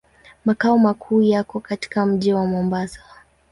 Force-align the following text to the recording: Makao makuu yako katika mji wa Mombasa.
Makao 0.45 0.79
makuu 0.79 1.21
yako 1.21 1.59
katika 1.59 2.05
mji 2.05 2.33
wa 2.33 2.45
Mombasa. 2.47 2.99